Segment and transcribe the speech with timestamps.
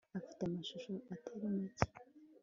[0.19, 1.85] afite amashusho atari make